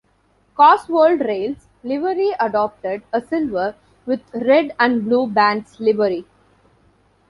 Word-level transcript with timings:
Cotswold 0.57 1.19
Rail's 1.19 1.67
livery 1.83 2.31
adopted 2.39 3.03
a 3.13 3.21
silver, 3.21 3.75
with 4.07 4.21
red 4.33 4.75
and 4.79 5.05
blue 5.05 5.27
bands 5.27 5.79
livery. 5.79 6.25